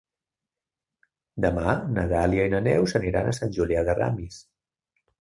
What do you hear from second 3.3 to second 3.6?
a Sant